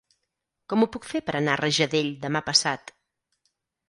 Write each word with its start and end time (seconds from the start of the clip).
Com 0.71 0.85
ho 0.85 0.87
puc 0.95 1.03
fer 1.09 1.19
per 1.27 1.35
anar 1.39 1.53
a 1.55 1.59
Rajadell 1.61 2.09
demà 2.23 2.41
passat? 2.47 2.95